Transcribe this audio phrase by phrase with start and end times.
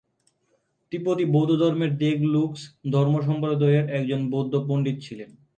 [0.91, 2.61] তিব্বতী বৌদ্ধধর্মের দ্গে-লুগ্স
[2.91, 5.29] ধর্মসম্প্রদায়ের একজন বৌদ্ধ পণ্ডিত ছিলেন।